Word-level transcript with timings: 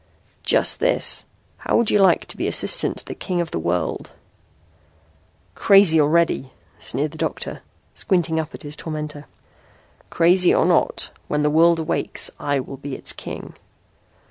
"Just 0.41 0.79
this. 0.79 1.25
How 1.57 1.77
would 1.77 1.91
you 1.91 1.99
like 1.99 2.25
to 2.25 2.35
be 2.35 2.47
assistant 2.47 2.97
to 2.97 3.05
the 3.05 3.13
King 3.13 3.39
of 3.39 3.51
the 3.51 3.59
World?" 3.59 4.09
"Crazy 5.53 6.01
already," 6.01 6.51
sneered 6.79 7.11
the 7.11 7.19
doctor, 7.19 7.61
squinting 7.93 8.39
up 8.39 8.55
at 8.55 8.63
his 8.63 8.75
tormentor. 8.75 9.27
"Crazy 10.09 10.55
or 10.55 10.65
not, 10.65 11.11
when 11.27 11.43
the 11.43 11.51
world 11.51 11.77
awakes 11.77 12.31
I 12.39 12.59
will 12.59 12.77
be 12.77 12.95
its 12.95 13.13
king." 13.13 13.53